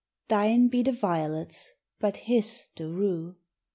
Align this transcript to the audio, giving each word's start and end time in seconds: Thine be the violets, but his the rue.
Thine 0.29 0.67
be 0.67 0.81
the 0.81 0.93
violets, 0.93 1.75
but 1.99 2.17
his 2.25 2.71
the 2.75 2.87
rue. 2.89 3.35